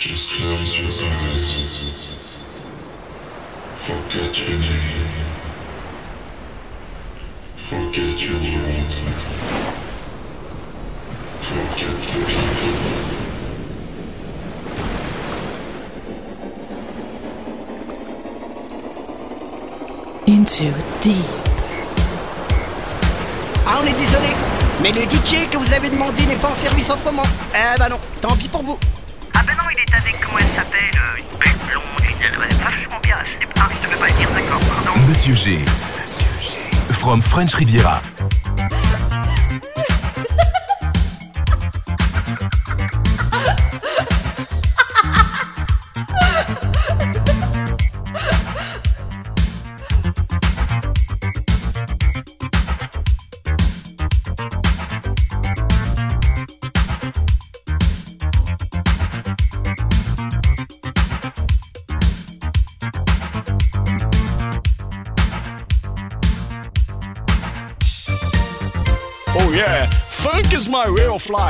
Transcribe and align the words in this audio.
Just 0.00 0.30
close 0.30 0.78
your 0.78 0.88
eyes. 0.88 1.52
Forget 3.86 4.38
your 4.38 4.58
name. 4.58 5.10
Forget 7.68 8.18
your 8.18 8.40
world. 8.40 8.92
Forget 11.42 11.96
the 12.08 12.18
people. 12.30 12.96
Into 20.26 20.72
deep. 21.02 21.26
Ah, 23.66 23.80
on 23.82 23.86
est 23.86 23.92
désolé, 23.92 24.32
mais 24.82 24.92
le 24.92 25.02
DJ 25.02 25.46
que 25.50 25.58
vous 25.58 25.74
avez 25.74 25.90
demandé 25.90 26.24
n'est 26.24 26.36
pas 26.36 26.48
en 26.48 26.56
service 26.56 26.88
en 26.88 26.96
ce 26.96 27.04
moment. 27.04 27.26
Eh 27.54 27.78
ben 27.78 27.90
non, 27.90 27.98
tant 28.22 28.34
pis 28.34 28.48
pour 28.48 28.62
vous 28.62 28.78
est 29.90 29.96
avec, 29.96 30.20
comment 30.20 30.38
elle 30.38 30.56
s'appelle 30.56 30.90
euh, 30.94 31.18
Une 31.18 31.38
belle 31.38 31.58
blonde, 31.68 31.84
une, 32.02 32.16
elle 32.22 32.50
est 32.50 32.62
vachement 32.62 33.00
bien. 33.02 33.16
Ah, 33.18 33.68
je 33.70 33.86
ne 33.86 33.92
peux 33.92 33.98
pas 33.98 34.06
le 34.08 34.12
dire, 34.14 34.28
d'accord, 34.30 34.60
pardon. 34.60 35.00
Monsieur 35.08 35.34
G. 35.34 35.58
Monsieur 35.58 36.40
G. 36.40 36.58
From 36.92 37.22
French 37.22 37.54
Riviera. 37.54 38.02
fly. 71.20 71.49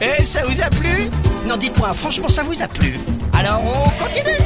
Et 0.00 0.24
ça 0.24 0.42
vous 0.46 0.60
a 0.60 0.70
plu? 0.70 1.10
Non, 1.48 1.56
dites-moi, 1.56 1.92
franchement, 1.92 2.28
ça 2.28 2.44
vous 2.44 2.62
a 2.62 2.68
plu? 2.68 2.98
Alors, 3.32 3.60
on 3.64 4.04
continue. 4.04 4.36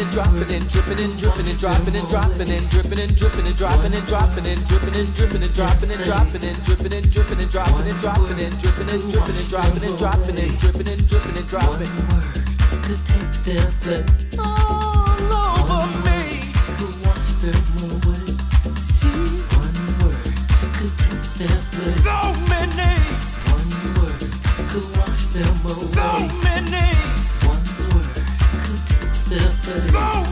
Dripping 0.00 0.16
and 0.16 0.16
dropping 0.16 0.54
and 0.54 0.70
dripping 0.70 0.98
and 1.04 1.18
dripping 1.18 1.46
and 1.46 1.58
dropping 1.60 1.94
and 1.94 2.08
dropping 2.08 2.50
and 2.50 2.70
dripping 2.70 3.00
and 3.00 3.16
dripping 3.16 3.46
and 3.46 3.56
dropping 3.56 3.92
and 3.92 4.06
dropping 4.06 4.46
and 4.46 4.66
dripping 4.66 4.94
and 4.96 5.14
dripping 5.14 5.42
and 5.42 5.54
dropping 5.54 5.90
and 5.90 6.04
dropping 6.04 6.42
and 6.42 6.64
dripping 6.64 6.92
and 6.94 7.12
dripping 7.12 7.38
and 7.38 7.50
dropping 7.50 7.86
and 7.86 8.00
dropping 8.00 8.40
and 8.40 8.58
dripping 8.60 8.88
and 8.88 9.10
dripping 9.12 9.36
and 9.36 9.48
dropping 9.50 9.84
and 9.84 9.98
dropping 9.98 10.38
and 10.38 10.58
dripping 10.58 10.88
and 10.88 11.06
dripping 11.06 11.36
and 11.36 11.48
dropping. 11.48 11.88
One 11.88 12.16
word 12.16 12.32
could 12.82 13.02
take 13.04 13.32
their 13.44 13.68
blood 13.82 14.08
all 14.38 15.20
over 15.76 15.92
me. 16.08 16.48
Could 16.78 16.96
wash 17.04 17.32
them 17.44 17.60
away. 17.84 18.24
One 19.60 19.76
word 20.00 20.32
could 20.80 20.94
take 20.96 21.28
their 21.36 21.60
blood. 21.76 22.00
So 22.08 22.16
many. 22.48 22.92
One 23.52 23.70
word 24.00 24.24
could 24.70 24.88
wash 24.96 25.24
them 25.26 25.60
away. 25.66 25.92
So 25.92 26.08
many 26.42 26.99
filthy. 29.30 30.29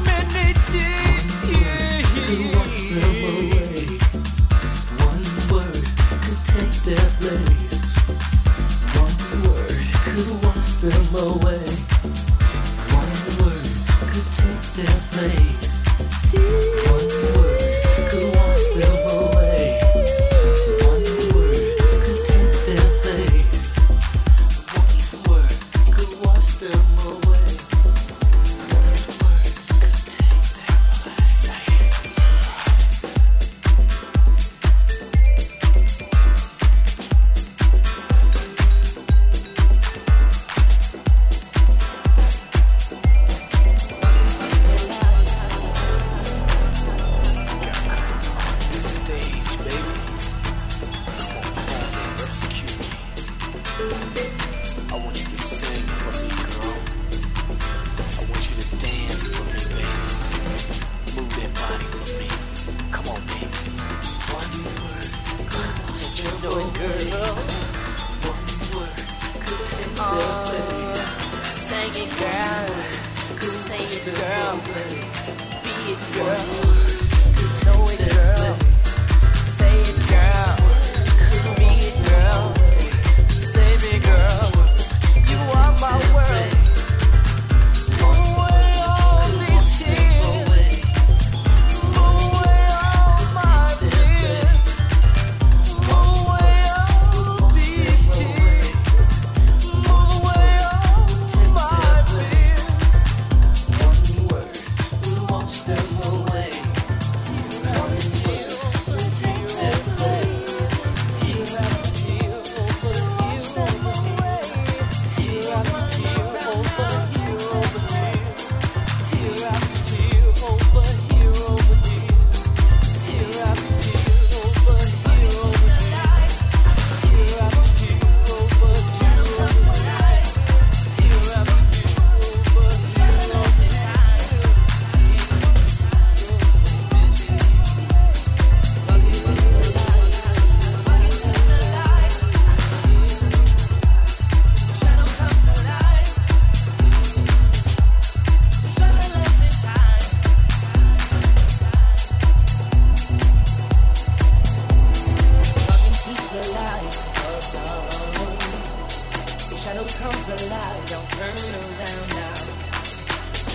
Shadow 159.78 159.94
comes 160.10 160.26
alive, 160.42 160.82
don't 160.90 161.08
turn 161.10 161.38
around 161.54 162.08
now. 162.18 162.34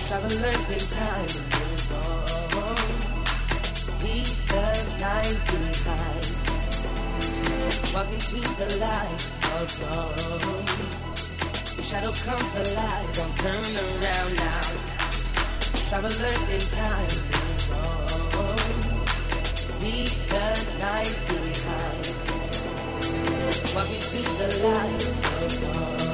Travelers 0.08 0.68
in 0.72 0.80
time 0.96 1.32
move 1.52 1.92
on. 2.00 2.80
Leave 4.00 4.32
the 4.48 4.64
night 5.04 5.38
behind. 5.52 6.24
Walk 7.92 8.08
into 8.08 8.40
the 8.56 8.68
light 8.80 9.22
of 9.52 9.68
dawn. 9.84 10.64
Shadow 11.84 12.12
comes 12.24 12.52
alive, 12.72 13.08
don't 13.12 13.36
turn 13.44 13.76
around 13.84 14.32
now. 14.34 14.64
Travelers 15.90 16.44
in 16.48 16.64
time 16.72 17.14
move 17.28 17.68
on. 18.40 18.64
Leave 19.82 20.16
the 20.32 20.48
night 20.80 21.16
behind. 21.28 22.04
Walk 23.74 23.90
into 23.92 24.20
the 24.40 24.48
light 24.64 25.04
of 25.42 25.52
dawn. 25.60 26.13